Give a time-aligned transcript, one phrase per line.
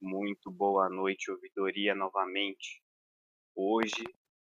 [0.00, 2.80] Muito boa noite, ouvidoria, novamente.
[3.54, 4.04] Hoje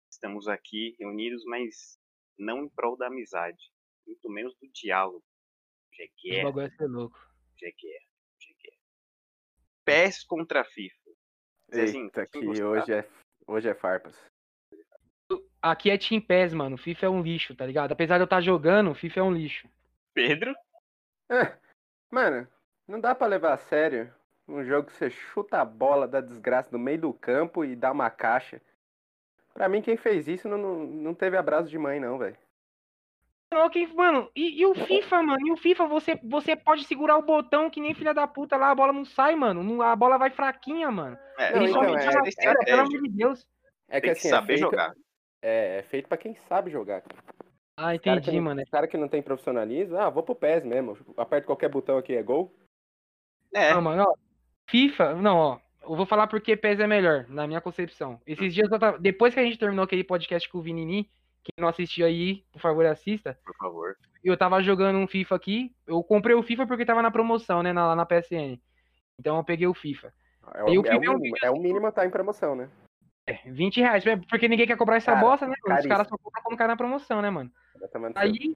[0.08, 2.00] estamos aqui reunidos, mas
[2.38, 3.72] não em prol da amizade,
[4.06, 5.26] muito menos do diálogo.
[5.92, 7.18] Já é guerra, bagulho vai ser louco.
[7.60, 8.06] já é guerra,
[8.40, 8.78] já é guerra.
[9.86, 11.10] PES contra FIFA.
[11.74, 12.66] Zezinho, Eita, que gostar?
[12.66, 13.10] hoje é,
[13.48, 14.24] hoje é farpas.
[15.62, 16.78] Aqui é Team PES, mano.
[16.78, 17.92] FIFA é um lixo, tá ligado?
[17.92, 19.68] Apesar de eu estar jogando, FIFA é um lixo.
[20.14, 20.54] Pedro?
[21.32, 21.60] É,
[22.12, 22.48] mano,
[22.88, 24.14] não dá pra levar a sério
[24.50, 27.92] um jogo que você chuta a bola da desgraça no meio do campo e dá
[27.92, 28.62] uma caixa.
[29.54, 32.38] Pra mim, quem fez isso não, não, não teve abraço de mãe, não, velho.
[33.52, 35.48] Não, quem- Mano, e, e o FIFA, mano?
[35.48, 38.70] E o FIFA, você, você pode segurar o botão que nem filha da puta lá,
[38.70, 39.64] a bola não sai, mano.
[39.64, 41.18] Não- a bola vai fraquinha, mano.
[41.38, 43.48] É, Não, Ele só então, é- dá é cara, pelo amor de Deus.
[43.88, 44.94] É Tem que assim, saber é feito, jogar.
[45.42, 47.02] É, é feito pra quem sabe jogar.
[47.76, 48.62] Ah, Os cara que entendi, não- mano.
[48.62, 50.98] Os caras que não tem profissionalismo, ah, vou pro PES mesmo.
[51.18, 52.54] Aperto qualquer botão aqui, é gol.
[53.54, 54.29] É, Não, mano, ó.
[54.70, 55.60] FIFA, não, ó.
[55.84, 58.22] Eu vou falar porque PES é melhor, na minha concepção.
[58.26, 59.00] Esses dias eu tava.
[59.00, 61.10] Depois que a gente terminou aquele podcast com o Vinini,
[61.44, 63.40] quem não assistiu aí, por favor, assista.
[63.44, 63.96] por favor.
[64.24, 65.74] eu tava jogando um FIFA aqui.
[65.88, 67.74] Eu comprei o FIFA porque tava na promoção, né?
[67.74, 68.60] Na, lá na PSN.
[69.20, 70.14] Então eu peguei o FIFA.
[70.54, 72.70] É o, o é o FIFA é mínimo, é o mínimo tá em promoção, né?
[73.26, 74.04] É, 20 reais.
[74.30, 75.56] Porque ninguém quer comprar essa Cara, bosta, né?
[75.64, 77.52] Os caras só compram quando cai na promoção, né, mano?
[77.92, 78.56] Seu- Aí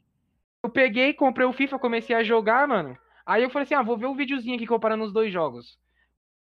[0.64, 2.98] eu peguei, comprei o FIFA, comecei a jogar, mano.
[3.25, 5.77] Aí eu falei assim: ah, vou ver um videozinho aqui comparando os dois jogos.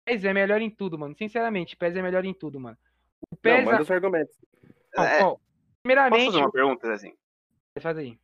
[0.06, 1.16] PES é melhor em tudo, mano.
[1.16, 2.78] Sinceramente, PES é melhor em tudo, mano.
[3.30, 3.66] O Não, PES.
[3.66, 4.36] manda os argumentos.
[4.98, 5.42] É, ó, Posso
[5.84, 6.26] primeiramente.
[6.26, 7.18] fazer uma pergunta, Zezinho?
[7.80, 8.20] Faz aí.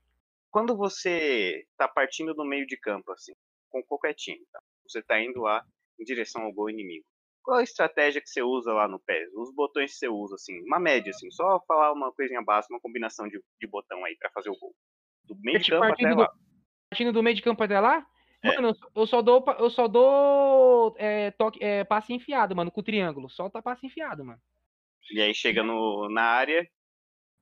[0.51, 3.33] Quando você tá partindo do meio de campo, assim,
[3.69, 4.59] com qualquer time, tá?
[4.87, 5.63] Você tá indo lá
[5.99, 7.05] em direção ao gol inimigo.
[7.43, 9.33] Qual a estratégia que você usa lá no PES?
[9.33, 12.81] Os botões que você usa, assim, uma média, assim, só falar uma coisinha básica, uma
[12.81, 14.75] combinação de, de botão aí pra fazer o gol.
[15.25, 16.25] Do meio de campo até partindo lá.
[16.27, 16.39] do,
[16.89, 18.05] partindo do meio de campo até lá?
[18.43, 18.55] É.
[18.55, 22.71] Mano, eu só- eu só dou, eu só dou é, toque, é, passe enfiado, mano,
[22.71, 23.29] com o triângulo.
[23.29, 24.39] Só tá passe enfiado, mano.
[25.11, 26.69] E aí chega no, na área, É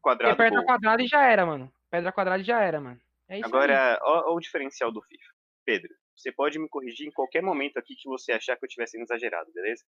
[0.01, 0.65] quadrado, pedra gol.
[0.65, 1.71] quadrada e já era, mano.
[1.89, 2.99] Pedra quadrada e já era, mano.
[3.27, 3.51] É isso aí.
[3.51, 5.25] Agora, ó, ó o diferencial do FIFA.
[5.65, 8.87] Pedro, você pode me corrigir em qualquer momento aqui que você achar que eu estiver
[8.87, 9.83] sendo exagerado, beleza?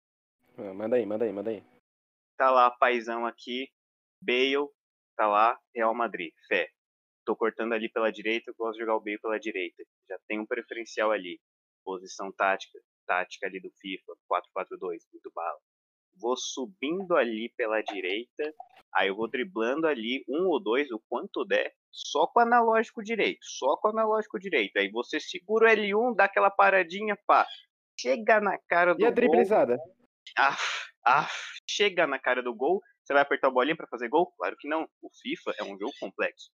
[0.57, 1.65] Ah, manda aí, manda aí, manda aí.
[2.37, 3.69] Tá lá, paizão aqui,
[4.21, 4.69] Bale,
[5.17, 6.71] tá lá, Real Madrid, fé.
[7.25, 9.83] Tô cortando ali pela direita, eu gosto de jogar o Bale pela direita.
[10.09, 11.41] Já tem um preferencial ali.
[11.85, 14.13] Posição tática, tática ali do FIFA,
[14.57, 15.59] 4-4-2, muito bala.
[16.17, 18.55] Vou subindo ali pela direita,
[18.95, 23.03] aí eu vou driblando ali um ou dois, o quanto der, só com o analógico
[23.03, 24.79] direito, só com o analógico direito.
[24.79, 27.47] Aí você segura o L1, dá aquela paradinha, pá.
[27.99, 29.79] Chega na cara do E a gol, driblizada?
[30.37, 31.33] Af, af,
[31.69, 34.33] chega na cara do gol, você vai apertar a bolinha pra fazer gol?
[34.37, 34.89] Claro que não.
[35.03, 36.51] O FIFA é um jogo complexo.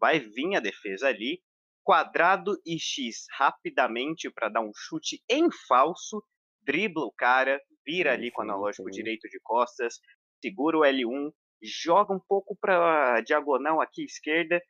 [0.00, 1.40] Vai vir a defesa ali,
[1.84, 6.22] quadrado e X rapidamente pra dar um chute em falso,
[6.62, 9.98] dribla o cara, vira ali com o analógico direito de costas,
[10.40, 11.32] segura o L1,
[11.62, 14.60] joga um pouco pra diagonal aqui esquerda,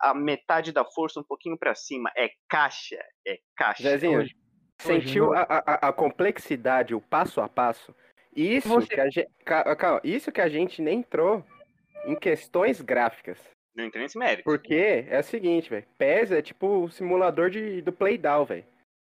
[0.00, 2.10] a metade da força um pouquinho pra cima.
[2.16, 3.82] É caixa, é caixa.
[3.82, 4.36] Zezinho, Hoje-
[4.80, 7.94] sentiu hoje, a, a, a complexidade, o passo a passo?
[8.34, 11.44] Isso, Você- que a gente, calma, isso que a gente nem entrou
[12.06, 13.38] em questões gráficas.
[13.74, 14.44] Não entra nesse mérito.
[14.44, 15.86] Porque é o seguinte, velho.
[15.96, 18.64] PES é tipo o simulador de, do Playdown, velho.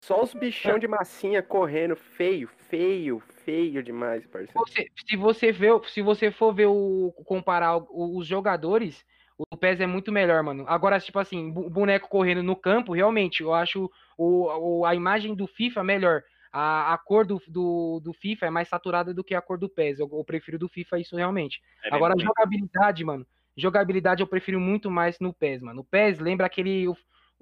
[0.03, 4.53] Só os bichão de massinha correndo feio, feio, feio demais, parceiro.
[4.53, 9.03] Você- se você vê, se você for ver o comparar o- os jogadores,
[9.38, 10.66] o PES é muito melhor, mano.
[10.68, 15.34] Agora, tipo assim, bu- boneco correndo no campo, realmente, eu acho o, o- a imagem
[15.34, 16.22] do FIFA melhor.
[16.52, 19.68] A, a cor do, do, do FIFA é mais saturada do que a cor do
[19.69, 20.00] PES.
[20.00, 21.59] Eu, eu prefiro do FIFA isso realmente.
[21.84, 22.28] É Agora, bonito.
[22.28, 23.25] jogabilidade, mano.
[23.56, 25.81] Jogabilidade eu prefiro muito mais no PES, mano.
[25.81, 26.88] O PES lembra aquele.
[26.88, 26.96] O,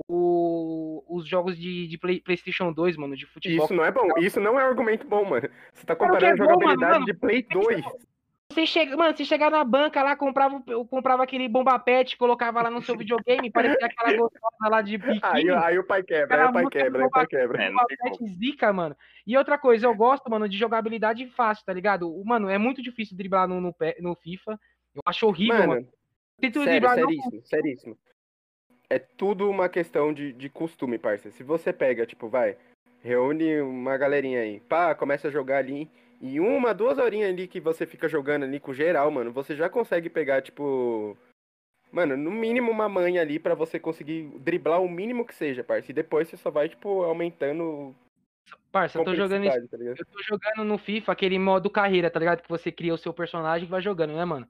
[0.07, 3.65] o- os jogos de, de Play- PlayStation 2, mano, de futebol.
[3.65, 5.49] Isso não é bom, isso não é argumento bom, mano.
[5.73, 7.05] Você tá comparando é a bom, mano, jogabilidade mano.
[7.05, 7.85] de Play 2.
[8.51, 12.61] Você chega, mano, você chegar na banca lá, comprava, eu comprava aquele bomba pet, colocava
[12.61, 15.21] lá no seu videogame, parecia aquela gostosa lá de biquíni.
[15.23, 17.63] Aí, aí o pai quebra, aí o pai quebra, aí o pai quebra.
[17.63, 18.95] É, bomba pet zica, mano.
[19.25, 22.21] E outra coisa, eu gosto, mano, de jogabilidade fácil, tá ligado?
[22.25, 24.59] Mano, é muito difícil driblar no, no, no FIFA.
[24.95, 25.69] Eu acho horrível, mano.
[25.75, 25.87] Mano,
[26.41, 27.97] Tento sério, driblar no- seríssimo, seríssimo.
[28.89, 31.31] É tudo uma questão de, de costume, parça.
[31.31, 32.57] Se você pega, tipo, vai,
[33.01, 35.89] reúne uma galerinha aí, pá, começa a jogar ali,
[36.19, 39.69] e uma, duas horinhas ali que você fica jogando ali com geral, mano, você já
[39.69, 41.17] consegue pegar, tipo.
[41.91, 45.91] Mano, no mínimo uma manha ali pra você conseguir driblar o mínimo que seja, parça.
[45.91, 47.93] E depois você só vai, tipo, aumentando
[48.71, 49.97] Parça, eu tô jogando tá ligado?
[49.99, 52.41] Eu tô jogando no FIFA aquele modo carreira, tá ligado?
[52.41, 54.47] Que você cria o seu personagem e vai jogando, né, mano?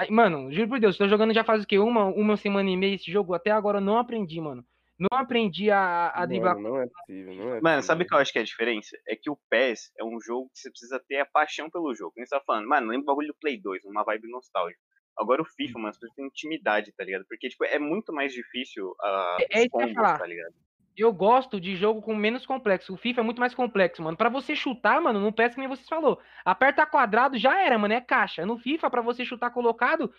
[0.00, 1.78] Aí, mano, juro por Deus, tô jogando já faz o quê?
[1.78, 3.34] Uma, uma semana e meia esse jogo?
[3.34, 4.64] Até agora eu não aprendi, mano.
[4.98, 6.54] Não aprendi a, a driblar.
[6.56, 8.08] Mano, não é possível, não é Mano, sabe o possível.
[8.08, 8.96] que eu acho que é a diferença?
[9.06, 12.14] É que o PES é um jogo que você precisa ter a paixão pelo jogo.
[12.16, 14.80] Nem você tá falando, mano, lembra o bagulho do Play 2, uma vibe nostálgica.
[15.18, 17.26] Agora o FIFA, mano, você precisa ter intimidade, tá ligado?
[17.28, 20.18] Porque, tipo, é muito mais difícil ah, É- é os isso que eu ia falar.
[20.18, 20.54] tá ligado?
[21.02, 22.92] Eu gosto de jogo com menos complexo.
[22.94, 24.16] O FIFA é muito mais complexo, mano.
[24.16, 26.20] Pra você chutar, mano, no PES, que nem você falou.
[26.44, 27.94] Aperta quadrado, já era, mano.
[27.94, 28.44] É caixa.
[28.44, 30.12] No FIFA, pra você chutar colocado,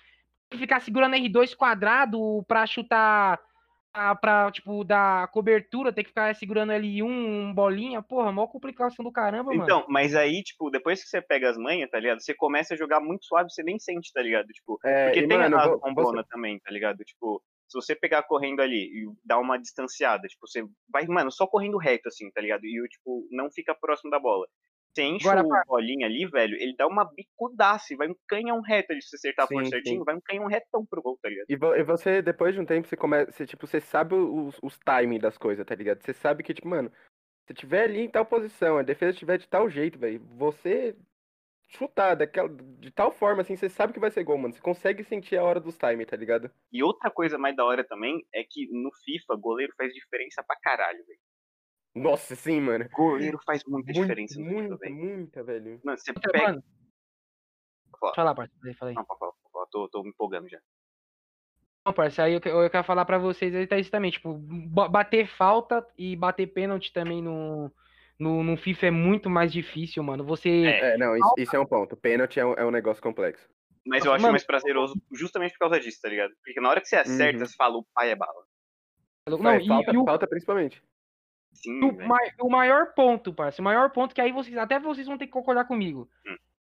[0.53, 3.39] ficar segurando R2 quadrado pra chutar.
[3.93, 8.01] ah, Pra, tipo, dar cobertura, ter que ficar segurando L1, um bolinha.
[8.01, 9.63] Porra, maior complicação do caramba, mano.
[9.63, 12.21] Então, mas aí, tipo, depois que você pega as manhas, tá ligado?
[12.21, 14.47] Você começa a jogar muito suave, você nem sente, tá ligado?
[14.47, 17.03] Tipo, É, porque tem mano, a vo- combona também, tá ligado?
[17.03, 21.47] Tipo, se você pegar correndo ali e dar uma distanciada, tipo, você vai, mano, só
[21.47, 22.65] correndo reto, assim, tá ligado?
[22.65, 24.47] E, tipo, não fica próximo da bola.
[24.93, 28.61] Você enche Agora, o bolinha ali, velho, ele dá uma bicudaça e vai um canhão
[28.61, 30.01] reto ali, se você acertar Sim, sim.
[30.01, 31.47] certinho, vai um canhão retão pro gol, tá ligado?
[31.47, 33.31] E, vo- você, depois de um tempo, você começa.
[33.31, 36.01] Você, tipo, você sabe os, os timing das coisas, tá ligado?
[36.03, 36.91] Você sabe que, tipo, mano,
[37.47, 40.95] se tiver ali em tal posição, a defesa estiver de tal jeito, velho, você
[41.71, 44.53] chutar daquela, de tal forma, assim, você sabe que vai ser gol, mano.
[44.53, 46.51] Você consegue sentir a hora dos timing, tá ligado?
[46.71, 50.55] E outra coisa mais da hora também é que no FIFA, goleiro faz diferença pra
[50.61, 51.19] caralho, velho.
[51.95, 52.87] Nossa, sim, mano.
[52.91, 54.95] Goleiro faz muita Muito, diferença no FIFA, muita, velho.
[54.95, 55.81] muita, velho.
[55.83, 56.47] Mano, você Então, pega.
[56.47, 56.63] mano,
[57.99, 58.13] Fala.
[58.15, 58.77] fala, parceiro.
[58.77, 58.95] Fala aí.
[58.95, 60.59] Não, papai, papai, tô, tô me empolgando já.
[61.85, 64.33] Não, parça, aí eu, que- eu quero falar pra vocês aí tá isso também, tipo,
[64.35, 67.71] ba- bater falta e bater pênalti também no,
[68.21, 70.23] no, no FIFA é muito mais difícil, mano.
[70.25, 70.49] Você.
[70.49, 70.93] É.
[70.93, 71.97] É, não, isso, isso é um ponto.
[71.97, 73.47] Pênalti é um, é um negócio complexo.
[73.85, 74.33] Mas eu acho mano.
[74.33, 76.31] mais prazeroso justamente por causa disso, tá ligado?
[76.43, 77.45] Porque na hora que você acerta, Uhum.
[77.45, 78.43] você fala, o pai é bala.
[79.27, 80.81] Não, Vai, e, falta, e o, falta principalmente.
[81.53, 85.05] Sim, o, mai- o maior ponto, parça, o maior ponto que aí vocês, até vocês
[85.07, 86.09] vão ter que concordar comigo.
[86.25, 86.35] Hum.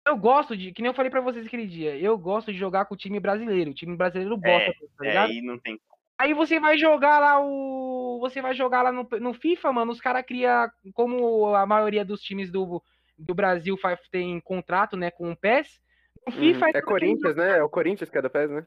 [0.07, 2.86] Eu gosto de, que nem eu falei pra vocês aquele dia, eu gosto de jogar
[2.86, 3.72] com o time brasileiro.
[3.72, 5.30] O time brasileiro É, bosta, tá É, ligado?
[5.30, 5.80] aí não tem.
[6.24, 8.18] Aí você vai jogar lá o.
[8.22, 9.92] Você vai jogar lá no, no FIFA, mano.
[9.92, 10.70] Os caras criam.
[10.94, 12.81] Como a maioria dos times do,
[13.18, 15.81] do Brasil faz, tem contrato, né, com o PES.
[16.25, 16.40] No Uhum.
[16.40, 17.58] FIFA É Corinthians, né?
[17.58, 18.66] É o Corinthians que é do PES, né?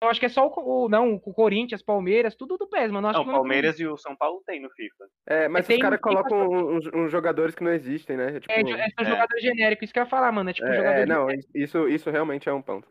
[0.00, 0.84] Eu acho que é só o.
[0.84, 3.10] o- não, o Corinthians, Palmeiras, tudo do PES, mano.
[3.10, 5.06] Não, que o Palmeiras e o São Paulo tem no FIFA.
[5.26, 8.38] É, mas Tem os caras colocam uns, uns jogadores que não existem, né?
[8.38, 9.04] Tipo, É, é, é é.
[9.04, 10.50] jogador genérico, isso que eu ia falar, mano.
[10.50, 11.50] É tipo é, jogador é, não, genérico.
[11.58, 12.86] isso, isso realmente é um ponto.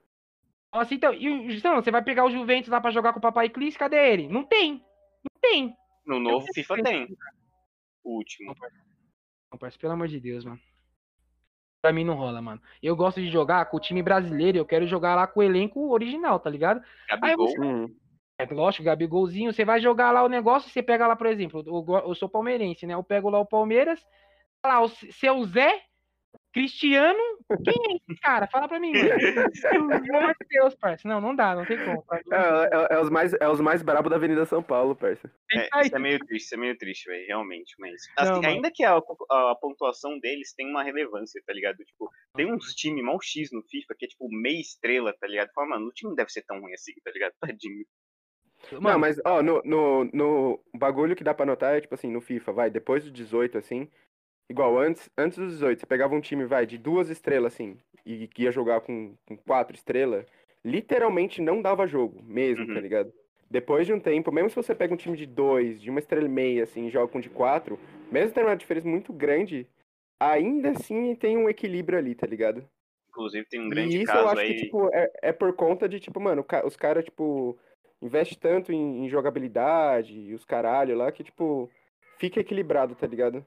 [0.74, 3.22] Nossa, então, e, o- então, você vai pegar o Juventus lá pra jogar com o
[3.22, 4.28] Papai Clis, cadê ele?
[4.28, 4.74] Não tem.
[4.74, 5.76] Não tem.
[6.06, 6.84] No novo FIFA sei.
[6.84, 7.18] tem.
[8.04, 8.54] O último.
[9.52, 10.60] Não, parceiro, pelo amor de Deus, mano.
[11.82, 12.62] Pra mim não rola, mano.
[12.82, 15.90] Eu gosto de jogar com o time brasileiro, eu quero jogar lá com o elenco
[15.92, 16.82] original, tá ligado?
[17.10, 17.48] Gabigol.
[17.48, 17.96] você- Hum,
[18.40, 21.86] É lógico, Gabigolzinho, você vai jogar lá o negócio, você pega lá, por exemplo, eu,
[22.08, 22.94] eu sou palmeirense, né?
[22.94, 24.00] Eu pego lá o Palmeiras,
[24.62, 25.82] tá lá o seu Zé,
[26.58, 27.20] Cristiano,
[27.64, 28.48] quem é esse cara?
[28.48, 28.92] Fala pra mim.
[28.92, 31.14] Pelo amor de Deus, parceiro.
[31.16, 32.04] Não, não dá, não tem como.
[32.12, 35.32] é, é- é os mais, é os mais brabos da Avenida São Paulo, parça.
[35.52, 37.76] É, isso é meio triste, isso é meio triste, velho, realmente.
[37.78, 41.78] Mas, assim, Não, ainda que a, a pontuação deles tem uma relevância, tá ligado?
[41.78, 45.52] Tipo, tem uns times mal X no FIFA que é tipo meia estrela, tá ligado?
[45.54, 47.34] Fala, mano, o time não deve ser tão ruim assim, tá ligado?
[47.56, 47.86] Tadinho.
[48.72, 52.12] Não, Mano, mas, ó, no, no, no bagulho que dá pra notar é, tipo assim,
[52.12, 53.88] no FIFA, vai, depois dos 18, assim,
[54.50, 58.28] igual antes, antes dos 18, você pegava um time, vai, de duas estrelas, assim, e
[58.28, 60.26] que ia jogar com, com quatro estrelas,
[60.64, 62.74] literalmente não dava jogo, mesmo, Uhum.
[62.74, 63.14] tá ligado?
[63.50, 66.26] Depois de um tempo, mesmo se você pega um time de dois, de uma estrela
[66.26, 67.80] e meia, assim, e joga com de quatro,
[68.12, 69.68] mesmo tendo uma diferença muito grande,
[70.20, 72.68] ainda assim tem um equilíbrio ali, tá ligado?
[73.10, 74.54] Inclusive tem um grande E isso caso eu acho aí.
[74.54, 77.58] que, tipo, é, é por conta de, tipo, mano, os caras, tipo,
[78.02, 81.70] investem tanto em, em jogabilidade e os caralho lá que, tipo,
[82.18, 83.46] fica equilibrado, tá ligado?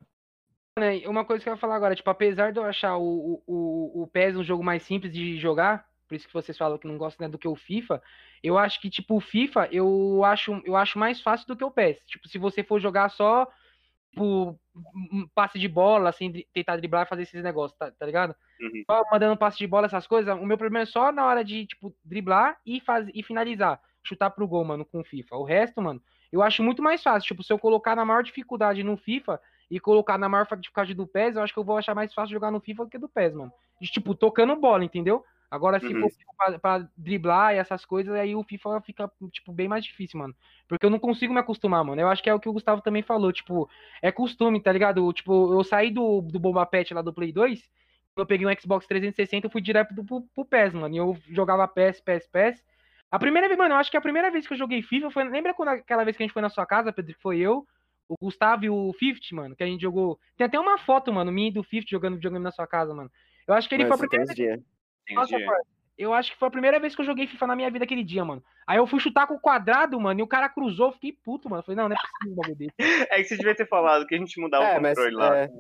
[0.81, 4.03] Né, uma coisa que eu ia falar agora, tipo, apesar de eu achar o, o,
[4.03, 6.99] o, PES um jogo mais simples de jogar, por isso que vocês falam que não
[6.99, 8.03] gostam né, do que o FIFA,
[8.43, 11.71] eu acho que, tipo, o FIFA eu acho, eu acho mais fácil do que o
[11.71, 12.05] PES.
[12.07, 13.47] Tipo, se você for jogar só,
[14.11, 14.59] tipo,
[15.13, 18.35] um passe de bola, assim, tentar driblar e fazer esses negócios, tá, tá ligado?
[18.61, 18.83] Uhum.
[18.91, 21.67] Só mandando passe de bola, essas coisas, o meu problema é só na hora de,
[21.67, 25.37] tipo, driblar e, faz, e finalizar, chutar pro gol, mano, com o FIFA.
[25.37, 27.29] O resto, mano, eu acho muito mais fácil.
[27.29, 31.07] Tipo, se eu colocar na maior dificuldade no FIFA e colocar na maior dificuldade do
[31.07, 33.09] PES, eu acho que eu vou achar mais fácil jogar no FIFA do que do
[33.09, 33.53] PES, mano.
[33.81, 35.25] E, tipo, tocando bola, entendeu?
[35.51, 36.03] Agora, se Uhum.
[36.03, 40.19] for pra, pra driblar e essas coisas, aí o FIFA fica, tipo, bem mais difícil,
[40.19, 40.35] mano.
[40.69, 42.01] Porque eu não consigo me acostumar, mano.
[42.01, 43.69] Eu acho que é o que o Gustavo também falou, tipo,
[44.03, 45.13] é costume, tá ligado?
[45.13, 47.69] Tipo, eu saí do, do Bomba Pet lá do Play 2,
[48.17, 50.95] eu peguei um Xbox 360, eu fui direto pro, pro, pro PES, mano.
[50.95, 52.65] E eu jogava PES, PES, PES.
[53.11, 55.25] A primeira vez, mano, eu acho que a primeira vez que eu joguei FIFA foi.
[55.25, 57.15] Lembra quando aquela vez que a gente foi na sua casa, Pedro?
[57.15, 57.67] Que foi eu,
[58.11, 60.19] o Gustavo e o Fifth, mano, que a gente jogou.
[60.37, 63.11] Tem até uma foto, mano, minha e do Fifth jogando videogame na sua casa, mano.
[63.47, 64.35] Eu acho que ele Mas foi a primeira.
[65.07, 65.47] Tem nossa, dia.
[65.97, 68.03] Eu acho que foi a primeira vez que eu joguei FIFA na minha vida aquele
[68.03, 68.43] dia, mano.
[68.67, 71.49] Aí eu fui chutar com o quadrado, mano, e o cara cruzou, eu fiquei puto,
[71.49, 71.61] mano.
[71.61, 72.75] Eu falei, não, não é possível um bagulho desse.
[73.13, 75.37] É que você devia ter falado que a gente mudava É, o mas controle lá.
[75.39, 75.51] é,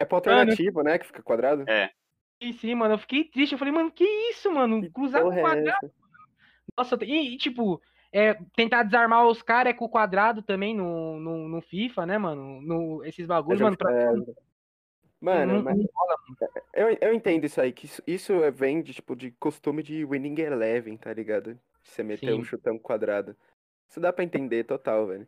[0.00, 0.98] é pro alternativo, né?
[0.98, 1.64] Que fica quadrado.
[1.68, 1.90] É.
[2.40, 3.52] E sim, mano, eu fiquei triste.
[3.52, 4.80] Eu falei, mano, que isso, mano?
[4.80, 5.68] Que Cruzar com o é quadrado.
[5.82, 5.94] essa?
[6.76, 11.18] Nossa, e, e, tipo, é, tentar desarmar os caras é com o quadrado também no,
[11.20, 12.60] no, no FIFA, né, mano?
[12.62, 14.12] No, esses bagulhos, É mano, pra é,
[15.20, 16.16] Mano, não- mas não rola,
[16.72, 20.04] eu, eu entendo isso aí, que isso, isso é- vem de, tipo, de costume de
[20.04, 21.58] Winning Eleven, tá ligado?
[21.82, 22.38] Você meter Sim.
[22.40, 23.34] um chutão quadrado.
[23.88, 25.26] Isso dá pra entender total, velho.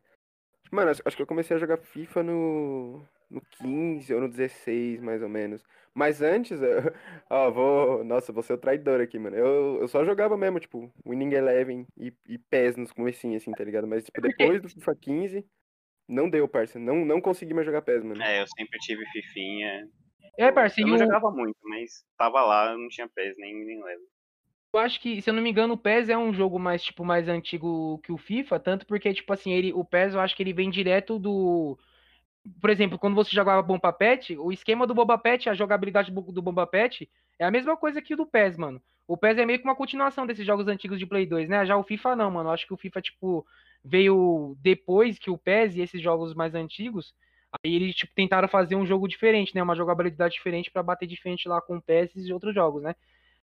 [0.70, 5.00] Mano, acho acho que eu comecei a jogar FIFA no, no 15 ou no 16,
[5.00, 5.62] mais ou menos.
[5.94, 6.60] Mas antes, eu-
[7.30, 8.04] ó, vou.
[8.04, 9.36] Nossa, vou ser o traidor aqui, mano.
[9.36, 13.64] Eu, eu só jogava mesmo, tipo, Winning Eleven e, e PES nos comecinhos, assim, tá
[13.64, 13.86] ligado?
[13.86, 15.46] Mas, tipo, depois do FIFA 15,
[16.08, 16.78] não deu, parça.
[16.78, 18.22] Não, não consegui mais jogar PES, mano.
[18.22, 19.88] É, eu sempre tive fifinha.
[20.38, 23.36] É, Eu parceiro, não e o- jogava muito, mas tava lá, eu não tinha pés
[23.36, 24.02] nem, nem leve.
[24.72, 27.04] eu acho que, se eu não me engano, o PES é um jogo mais, tipo,
[27.04, 30.42] mais antigo que o FIFA, tanto porque, tipo assim, ele, o PES eu acho que
[30.42, 31.76] ele vem direto do.
[32.60, 36.42] Por exemplo, quando você jogava Bomba Pet, o esquema do Bomba Pet, a jogabilidade do
[36.42, 38.82] Bomba Pet é a mesma coisa que o do PES, mano.
[39.06, 41.66] O PES é meio que uma continuação desses jogos antigos de Play 2, né?
[41.66, 42.48] Já o FIFA não, mano.
[42.48, 43.46] Eu acho que o FIFA, tipo,
[43.84, 47.14] veio depois que o PES e esses jogos mais antigos.
[47.64, 49.62] Aí eles, tipo, tentaram fazer um jogo diferente, né?
[49.62, 52.94] Uma jogabilidade diferente pra bater de frente lá com o PES e outros jogos, né?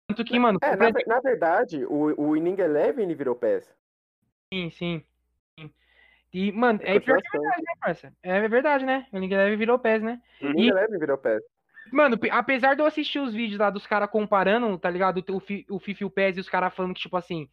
[0.08, 3.76] Tanto que, mano, É, na, ver- na verdade, o, o Winning Eleven ele virou PES.
[4.54, 5.04] Sim, sim.
[5.60, 5.74] sim.
[6.34, 8.14] E, mano, É é pior que é verdade, né, parça?
[8.22, 9.08] É verdade, né?
[9.12, 10.22] O Link Leve virou PES, né?
[10.42, 11.42] O Winning E- Eleven virou PES.
[11.92, 15.24] Mano, pe- apesar de eu assistir os vídeos lá dos caras comparando, tá ligado?
[15.30, 17.48] O, o FIFA e o PES e os caras falando que, tipo assim,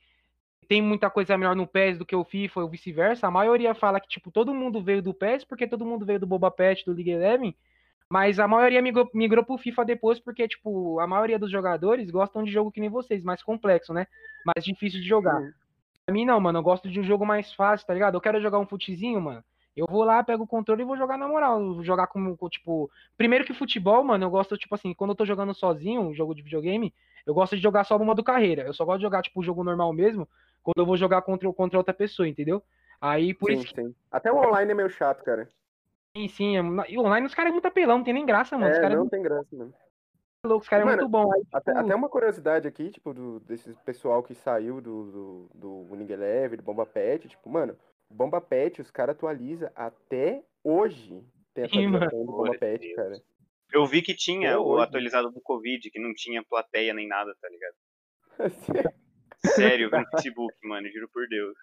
[0.68, 4.00] tem muita coisa melhor no PES do que o FIFA ou vice-versa, a maioria fala
[4.00, 6.92] que, tipo, todo mundo veio do PES porque todo mundo veio do Boba Pet, do
[6.92, 7.54] League Eleven,
[8.10, 12.42] mas a maioria migrou, migrou pro FIFA depois porque, tipo, a maioria dos jogadores gostam
[12.42, 14.06] de jogo que nem vocês, mais complexo, né?
[14.44, 15.40] Mais difícil de jogar.
[15.40, 15.52] Uhum.
[16.06, 16.58] Pra mim não, mano.
[16.58, 18.14] Eu gosto de um jogo mais fácil, tá ligado?
[18.14, 19.42] Eu quero jogar um futezinho, mano.
[19.76, 21.82] Eu vou lá, pego o controle e vou jogar na moral.
[21.82, 22.90] Jogar como, com, tipo.
[23.16, 26.34] Primeiro que futebol, mano, eu gosto, tipo assim, quando eu tô jogando sozinho, um jogo
[26.34, 26.94] de videogame,
[27.26, 28.62] eu gosto de jogar só no modo carreira.
[28.62, 30.28] Eu só gosto de jogar, tipo, o jogo normal mesmo,
[30.62, 32.62] quando eu vou jogar contra, contra outra pessoa, entendeu?
[33.00, 33.94] Aí, por sim, isso que, sim.
[34.10, 35.48] Até o online é meio chato, cara.
[36.16, 36.56] sim, sim.
[36.56, 38.72] é- E online os caras é muito apelão, não tem nem graça, mano.
[38.72, 39.74] é, não é tem graça, mano.
[40.48, 41.32] Louco, os caras é muito bom.
[41.32, 45.50] Aí, Até, tipo, até uma curiosidade aqui, tipo, do, desse pessoal que saiu do, do,
[45.54, 47.76] do Winning Eleven, do Bomba Pet, tipo, mano,
[48.10, 51.22] Bomba Pet, os caras atualizam até hoje.
[51.52, 52.94] Tem Sim, do Bomba Pet, Deus.
[52.96, 53.22] cara.
[53.72, 54.84] Eu vi que tinha Até o hoje.
[54.84, 57.74] atualizado do Covid, que não tinha plateia nem nada, tá ligado?
[59.44, 61.54] Sério, vi no Facebook, mano, juro por Deus.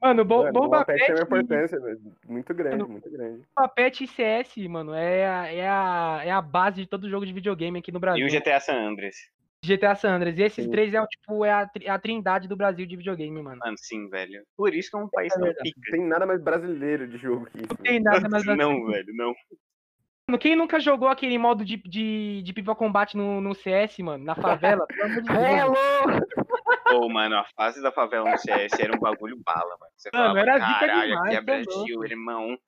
[0.00, 3.42] Mano, bo mano, Bomba Pet tem uma importância velho, muito grande, Mano, muito grande.
[3.56, 7.26] Bomba Pet e CS, mano, é a, é, a, é a base de todo jogo
[7.26, 8.26] de videogame aqui no E Brasil.
[8.26, 9.16] o GTA San Andreas?
[9.64, 10.38] GTA San Andreas.
[10.38, 10.70] E esses Sim.
[10.70, 13.58] três é, o, tipo, é a, tri- a trindade do Brasil de videogame, mano.
[13.64, 14.44] Mano, sim, velho.
[14.56, 15.80] Por isso que é um país É tão pica.
[15.90, 17.66] Tem nada mais brasileiro de jogo que isso.
[17.70, 19.34] Não tem nada mais Não, velho, não.
[20.28, 24.24] Mano, Quem nunca jogou aquele modo de, de, de pipa combate no, no CS, mano?
[24.24, 24.84] Na favela?
[24.86, 25.38] Pelo amor de Deus.
[25.46, 26.76] Hello!
[26.88, 29.92] Pô, mano, a fase da favela no CS era um bagulho bala, mano.
[29.96, 32.58] Você Mano, falava, era caralho, demais, aqui é tá Brasil, louco." irmão.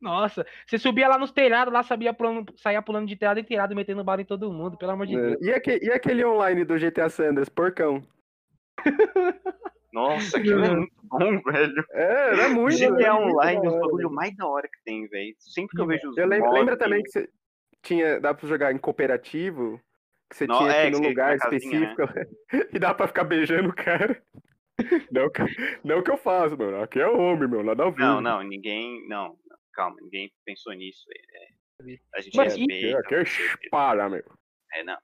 [0.00, 3.76] Nossa, você subia lá nos telhados, lá sabia pulando, saía pulando de telhado em telhado,
[3.76, 5.40] metendo bala em todo mundo, pelo amor de Deus.
[5.40, 8.02] E, aque- e aquele online do GTA Sanders, porcão?
[9.92, 11.86] Nossa, aquilo é muito bom, velho.
[11.90, 12.76] É, era muito.
[12.76, 15.34] GTA era muito Online é hora, bagulho mais da hora que tem, velho.
[15.38, 17.28] Sempre que eu vejo os Eu lembro, lembra também que você
[17.82, 19.78] tinha, dá pra jogar em cooperativo,
[20.30, 21.94] que você Não, tinha é, que ir que num lugar casinha, né?
[21.94, 22.30] específico
[22.76, 24.22] e dá pra ficar beijando o cara.
[25.12, 25.42] Não, que-
[25.84, 26.82] não que eu faço, mano.
[26.82, 28.00] Aqui é homem, meu, nada a ver.
[28.00, 29.06] Não, não, ninguém.
[29.06, 29.36] Não,
[29.74, 31.04] calma, ninguém pensou nisso.
[31.14, 32.98] é, é, a gente Mas respeita.
[32.98, 34.24] aqui é espalha, meu.
[34.72, 34.96] É, não.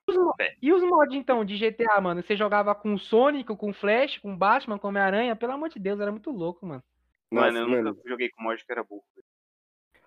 [0.63, 2.23] E os mods, então, de GTA, mano?
[2.23, 5.37] Você jogava com Sonic, com Flash, com Batman, com Homem-Aranha?
[5.37, 6.83] Pelo amor de Deus, era muito louco, mano.
[7.31, 7.91] Mano, Nossa, eu mano.
[7.91, 9.05] nunca joguei com mod que era burro.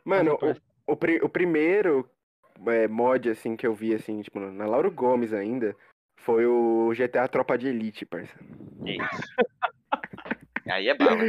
[0.03, 2.09] Mano, o, o, o primeiro
[2.67, 5.75] é, mod, assim, que eu vi, assim, tipo, na Lauro Gomes ainda,
[6.15, 8.35] foi o GTA Tropa de Elite, parça.
[10.69, 11.21] Aí é bala.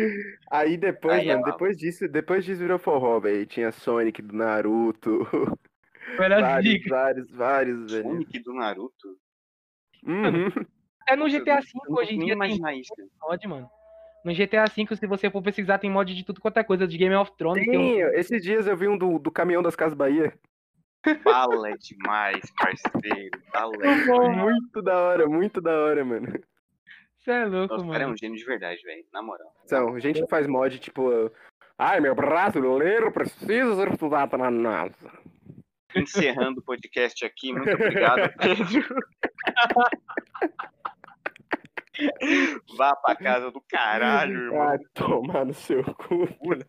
[0.50, 1.52] Aí depois, Aí é mano, bala.
[1.52, 3.44] depois disso, depois disso virou forró, velho.
[3.46, 5.26] Tinha Sonic do Naruto,
[6.16, 8.04] vários, vários, vários, velho.
[8.04, 9.16] Sonic do Naruto.
[10.04, 10.48] Uhum.
[11.02, 12.92] Até no GTA V, hoje em dia, tem imaginar isso.
[13.20, 13.68] mod, mano.
[14.24, 16.96] No GTA V, se você for pesquisar, tem mod de tudo quanto é coisa, de
[16.96, 17.64] Game of Thrones.
[17.66, 20.32] tem um- Sim, esses dias eu vi um do, do caminhão das Casas Bahia.
[21.24, 23.30] Bala é demais, parceiro.
[23.54, 24.20] É bom.
[24.30, 24.36] demais.
[24.36, 26.28] Muito da hora, muito da hora, mano.
[27.18, 28.14] Você é louco, Nossa, o cara é mano.
[28.14, 29.04] um gênio de verdade, velho.
[29.12, 29.52] Na moral.
[29.64, 31.30] Então, gente que faz mod, tipo...
[31.78, 35.10] Ai, meu brasileiro precisa ser estudado na NASA.
[35.96, 37.52] Encerrando o podcast aqui.
[37.52, 38.96] Muito obrigado, Pedro.
[42.76, 44.62] Vá pra casa do caralho, irmão.
[44.62, 46.26] Ah, tomar no seu cu.
[46.38, 46.66] Puta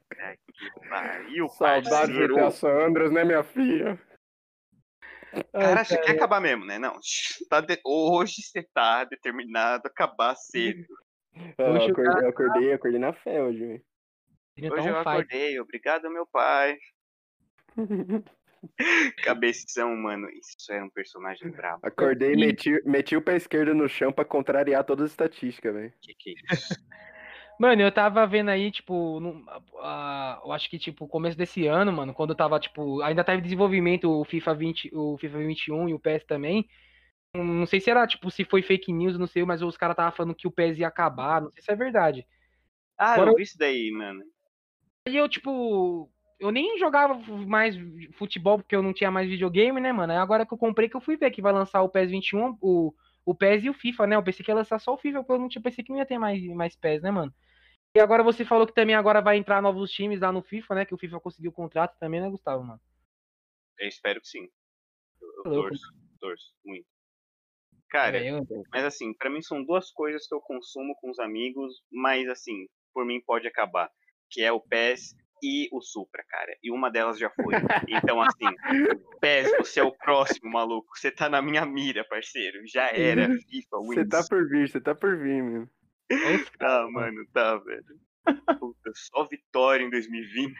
[0.53, 2.36] que pariu, Saudade de parceiro.
[2.36, 4.00] GTA San Andreas, né, minha filha?
[5.51, 6.77] Cara, você quer acabar mesmo, né?
[6.77, 7.00] Não,
[7.50, 10.86] tá de- hoje você tá determinado a acabar cedo.
[11.58, 13.82] Ah, Hoje eu, acordei, eu acordei, eu acordei na fé hoje,
[14.60, 16.77] Hoje tá eu acordei, obrigado meu pai.
[19.24, 21.79] Cabeção, mano, isso é um personagem brabo.
[21.84, 25.74] Acordei e E- meti, meti o pé esquerdo no chão pra contrariar todas as estatísticas,
[25.74, 25.93] velho.
[26.01, 26.74] Que que é isso?
[27.60, 29.46] Mano, eu tava vendo aí, tipo, no-
[30.43, 34.10] eu acho que, tipo, começo desse ano, mano, quando tava, tipo, ainda tava em desenvolvimento
[34.10, 36.67] o FIFA 20, o FIFA 21 e o PES também.
[37.36, 40.12] Não- sei se era, tipo, se foi fake news, não sei, mas os caras tava
[40.15, 42.25] falando que o PES ia acabar, não sei se é verdade.
[42.98, 44.24] Ah, Agora eu eu- vi isso daí, mano.
[45.08, 46.10] Aí eu, tipo,
[46.40, 47.75] eu nem jogava mais
[48.13, 50.13] futebol porque eu não tinha mais videogame, né, mano?
[50.13, 52.94] Agora que eu comprei que eu fui ver que vai lançar o PES 21, o,
[53.25, 54.16] o PES e o FIFA, né?
[54.16, 56.00] Eu pensei que ia lançar só o FIFA, porque eu não tinha, pensei que não
[56.00, 57.34] ia ter mais, mais PES, né, mano?
[57.96, 60.86] E agora você falou que também agora vai entrar novos times lá no FIFA, né?
[60.86, 62.82] Que o FIFA conseguiu o contrato também, né, Gustavo, mano?
[63.80, 64.50] Eu espero que sim.
[65.22, 66.88] Eu, eu torço, torço, muito.
[67.90, 71.20] Cara, É, eu- mas assim, pra mim são duas coisas que eu consumo com os
[71.20, 73.92] amigos, mas assim, por mim pode acabar.
[74.30, 76.57] Que é o PES e o Supra, cara.
[76.63, 77.53] E uma delas já foi.
[77.89, 78.45] Então, assim,
[79.19, 80.97] PES, você é o próximo, maluco.
[80.97, 82.65] Você tá na minha mira, parceiro.
[82.65, 83.27] Já era.
[83.27, 84.09] FIFA, Você wins.
[84.09, 85.43] tá por vir, você tá por vir,
[86.12, 88.00] os Tá, mano, tá, velho.
[88.57, 90.53] Puta, só vitória em 2020.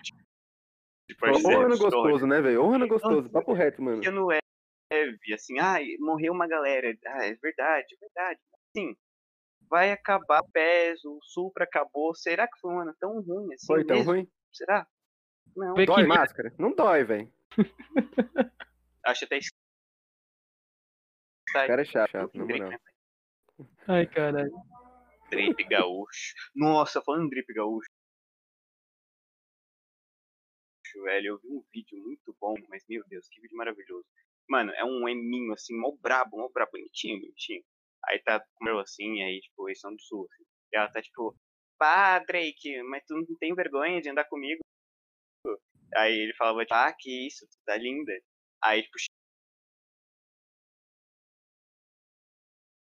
[1.07, 2.63] De Ô parceiro, ano gostoso, né, velho?
[2.63, 4.01] Ô ano gostoso, Nossa, papo reto, mano.
[4.01, 6.93] que ano leve, assim, ai, morreu uma galera.
[7.07, 8.39] Ah, é verdade, é verdade.
[8.75, 8.95] Sim,
[9.69, 12.13] vai acabar o PES, o Supra acabou.
[12.15, 13.65] Será que foi um ano tão ruim assim?
[13.65, 14.11] Foi tão mesmo?
[14.11, 14.27] ruim?
[14.53, 14.88] Será?
[15.55, 16.53] Não, Dói que- máscara?
[16.57, 17.33] Não dói, velho.
[19.03, 22.72] acho até O cara é chato, chato, na moral.
[23.88, 24.51] Ai, caralho.
[25.29, 26.33] Drip gaúcho.
[26.55, 27.89] Nossa, falando em drip gaúcho.
[31.03, 34.05] Velho, eu vi um vídeo muito bom, mas meu Deus, que vídeo maravilhoso.
[34.48, 37.63] Mano, é um eminho assim, mó brabo, mó brabo, bonitinho, bonitinho.
[38.05, 40.44] Aí tá com meu assim, aí, tipo, eles são do sul, assim.
[40.72, 41.35] E ela tá tipo,
[41.83, 44.61] pá, Drake, mas tu não tem vergonha de andar comigo?
[45.93, 48.13] Aí ele falava, ah, que isso, tu tá linda.
[48.63, 48.96] Aí, tipo,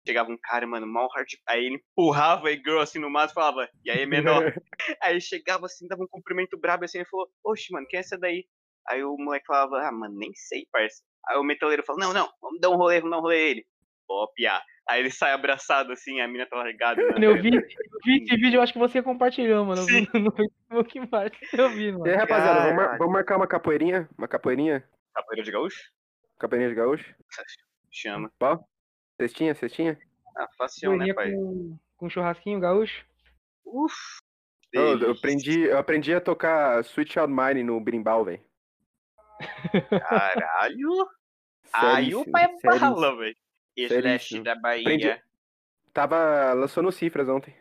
[0.05, 1.29] chegava um cara, mano, mal hard.
[1.47, 4.43] Aí ele empurrava a girl assim no mato e falava, e aí, menor?
[5.01, 8.19] aí chegava assim, dava um cumprimento brabo assim, e falou, oxe, mano, quem é essa
[8.19, 8.49] daí?
[8.89, 11.05] Aí o moleque falava, ah, mano, nem sei, parça.
[11.29, 13.67] Aí o metaleiro falou, não, não, vamos dar um rolê, vamos dar um rolê ele.
[14.11, 14.61] Ó, piá.
[14.89, 17.03] Aí ele sai abraçado assim, a mina tá largada.
[17.13, 17.63] Mano, eu vi, eu
[18.05, 19.83] vi esse vídeo, eu acho que você compartilhou, mano.
[19.87, 21.39] Eu vi no Facebook embaixo.
[21.53, 22.17] Eu vi, E aí, mano.
[22.17, 24.09] rapaziada, vamos, mar- vamos marcar uma capoeirinha?
[24.17, 24.83] Uma capoeirinha?
[25.15, 25.79] Capoeira de gaúcho?
[26.39, 27.15] Capoeirinha de gaúcho?
[27.93, 28.33] Chama.
[29.21, 29.99] Cestinha, cestinha?
[30.37, 31.33] Ah, facião, né, pai?
[31.33, 33.05] com, com churrasquinho gaúcho.
[33.67, 33.95] Uf.
[34.73, 38.41] Eu, eu aprendi, eu aprendi a tocar Switch Out Mine no berimbau, velho.
[40.01, 41.09] Caralho.
[41.73, 43.37] Aí o pai é bala, velho.
[43.87, 44.45] Slash Seríssimo.
[44.45, 44.83] da Bahia.
[44.83, 45.23] Aprendi-
[45.93, 47.57] Tava, lançou no Cifras ontem.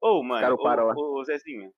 [0.00, 0.94] Ô, mano, para lá.
[0.96, 1.72] ô, Zezinho.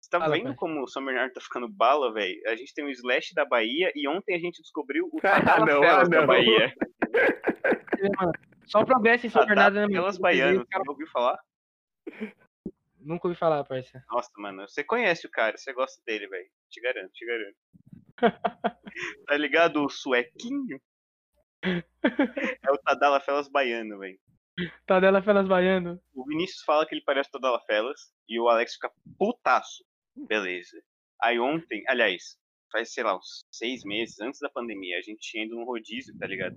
[0.00, 0.54] Você tá Fala, vendo pai.
[0.56, 2.38] como o São Bernardo tá ficando bala, velho?
[2.46, 5.64] A gente tem o Slash da Bahia e ontem a gente descobriu o Ah, Tadala
[5.66, 6.26] não, Felas ah, da não.
[6.26, 6.74] Bahia.
[8.18, 8.32] Mano,
[8.66, 9.94] Só progresso em São Bernardo, né, mano?
[9.94, 11.38] Felas baiano, você já ouviu falar?
[13.00, 14.04] Nunca ouvi falar, parça.
[14.10, 16.48] Nossa, mano, você conhece o cara, você gosta dele, velho.
[16.70, 17.56] Te garanto, te garanto.
[19.26, 20.80] tá ligado o suequinho?
[22.62, 24.18] É o Tadala Felas baiano, velho.
[24.86, 26.00] Tadela Felas Baiano.
[26.14, 29.84] O Vinícius fala que ele parece o Tadala Felas e o Alex fica putaço.
[30.14, 30.80] Beleza.
[31.20, 32.38] Aí ontem, aliás,
[32.70, 36.16] faz, sei lá, uns seis meses antes da pandemia, a gente tinha ido num rodízio,
[36.18, 36.56] tá ligado?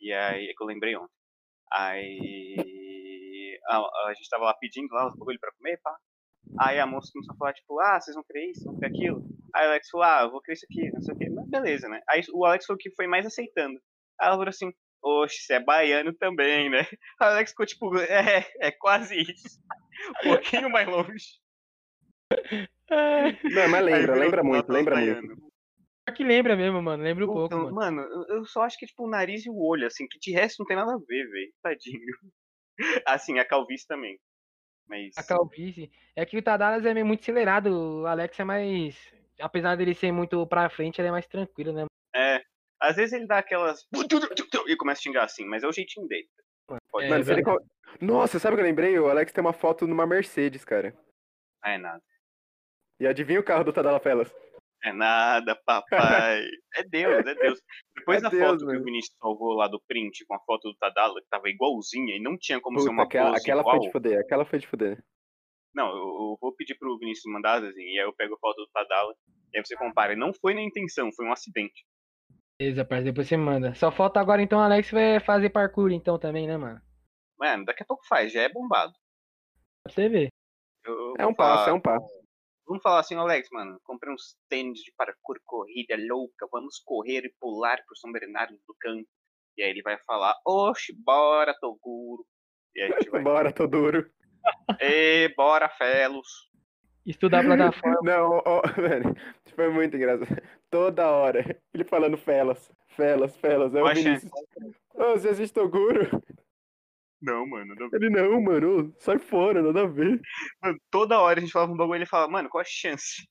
[0.00, 1.12] E aí, é que eu lembrei ontem.
[1.72, 3.78] Aí a,
[4.08, 5.96] a gente tava lá pedindo lá os bagulho pra comer, pá.
[6.60, 9.24] Aí a moça começou a falar, tipo, ah, vocês vão querer isso, vão querer aquilo.
[9.54, 11.28] Aí o Alex falou, ah, eu vou querer isso aqui, não sei o quê.
[11.28, 12.00] Mas beleza, né?
[12.08, 13.80] Aí o Alex foi o que foi mais aceitando.
[14.20, 16.78] Aí ela falou assim, oxe, você é baiano também, né?
[17.20, 19.60] Aí o Alex ficou tipo, é, é quase isso.
[20.24, 21.24] Um pouquinho mais longe.
[22.90, 25.26] Não, mas Aí lembra, virou lembra muito, lembra baiano.
[25.28, 25.46] muito.
[26.06, 27.02] Pior que lembra mesmo, mano.
[27.02, 27.74] Lembra um pouco, Então, mano.
[27.74, 30.30] mano, eu- eu só acho que, tipo, o nariz e o olho, assim, que de
[30.32, 31.52] resto não tem nada a ver, velho.
[31.62, 32.00] Tadinho.
[33.06, 34.18] Assim, a calvície também.
[34.88, 35.16] Mas.
[35.16, 35.90] A calvície.
[36.14, 38.02] É que o Tadalas é meio muito acelerado.
[38.02, 38.96] O Alex é mais.
[39.40, 41.86] Apesar dele ser muito pra frente, ele é mais tranquilo, né?
[42.86, 43.86] Às vezes ele dá aquelas.
[44.66, 46.28] E começa a xingar assim, mas é o jeitinho dele.
[46.90, 47.42] Pode É, Mano, ele
[48.00, 48.98] Nossa, sabe o que eu lembrei?
[48.98, 50.96] O Alex tem uma foto numa Mercedes, cara.
[51.62, 52.02] Ah, é nada.
[53.00, 54.34] E adivinha o carro do Tadala Felas?
[54.84, 56.42] É nada, papai.
[56.76, 57.60] É Deus, é Deus.
[57.96, 58.80] Depois É da Deus, foto que mano.
[58.80, 62.22] o Vinícius salvou lá do print com a foto do Tadala, que tava igualzinha e
[62.22, 63.76] não tinha como ser Puta, uma aquela, pose aquela igual.
[63.76, 65.04] foi de fuder, aquela foi de fuder.
[65.74, 68.56] Não, eu, eu vou pedir pro Vinícius mandar, assim, e aí eu pego a foto
[68.56, 69.14] do Tadala,
[69.52, 70.12] e aí você compara.
[70.12, 71.84] E não foi na intenção, foi um acidente.
[72.58, 73.74] Beleza, parceiro, depois você manda.
[73.74, 76.80] Só falta agora então o Alex vai fazer parkour então também, né, mano?
[77.38, 78.92] Mano, daqui a pouco faz, já é bombado.
[79.82, 80.28] Pra você ver.
[80.84, 82.06] Eu- É um passo, falar- é um passo.
[82.66, 87.32] Vamos falar assim, Alex, mano, comprei uns tênis de parkour, corrida louca, vamos correr e
[87.38, 89.06] pular pro São Bernardo do Campo.
[89.56, 92.24] E aí ele vai falar, oxe, bora, Toguro.
[92.74, 94.10] E aí a gente vai, Bora, tô duro.
[94.80, 96.26] ê, bora, Felos.
[97.04, 98.00] Estudar a plataforma.
[98.02, 99.14] Não, ó, velho,
[99.54, 100.42] foi muito engraçado.
[100.70, 101.40] Toda hora,
[101.72, 103.74] ele falando felas, felas, felas.
[103.74, 103.94] Aí o.
[103.94, 104.30] Vinícius,
[104.94, 106.22] ô, você assiste Toguro?
[107.20, 107.88] Não, mano, não...
[107.92, 110.20] Ele, não, mano, sai fora, nada a ver.
[110.62, 113.26] Mano, toda hora a gente falava um bagulho e ele fala, mano, qual a chance?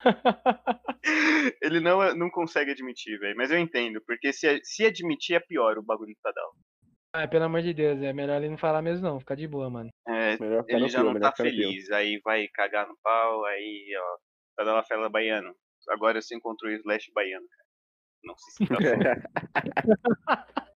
[1.62, 5.78] ele não, não consegue admitir, velho, mas eu entendo, porque se, se admitir é pior
[5.78, 6.54] o bagulho do Tadal.
[7.12, 9.70] Ah, pelo amor de Deus, é melhor ele não falar mesmo não, fica de boa,
[9.70, 9.88] mano.
[10.08, 13.86] É, Melhor ficar ele já não tá ficar feliz, aí vai cagar no pau, aí,
[13.96, 14.16] ó,
[14.56, 15.54] Tadala Fela Baiano.
[15.90, 17.64] Agora você encontrou o Slash Baiano, cara.
[18.24, 18.74] Não se sinta.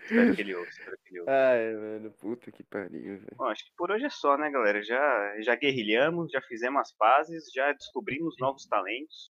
[0.00, 1.32] Espero que ele ouça, espero que ele ouça.
[1.32, 3.36] Ai, mano, puta que pariu, velho.
[3.36, 4.82] Bom, acho que por hoje é só, né, galera?
[4.82, 9.30] Já, já guerrilhamos, já fizemos as pazes, já descobrimos novos talentos.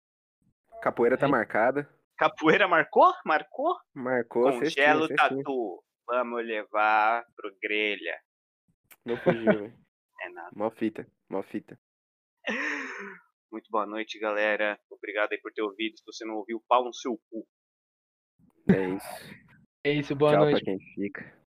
[0.80, 1.30] Capoeira tá É.
[1.30, 1.88] marcada.
[2.16, 3.12] Capoeira marcou?
[3.24, 3.76] Marcou?
[3.94, 5.82] Marcou, Congelo tatu.
[6.06, 8.20] Vamos levar pro grelha.
[9.04, 9.74] Não fugiu, velho.
[10.22, 10.50] É nada.
[10.54, 11.80] Mó fita, mó fita.
[13.50, 14.78] Muito boa noite, galera.
[14.90, 15.96] Obrigado aí por ter ouvido.
[15.98, 17.46] Se você não ouviu, pau no seu cu.
[18.68, 19.34] É isso.
[19.84, 20.62] É isso, boa Tchau noite.
[20.62, 21.39] pra quem fica.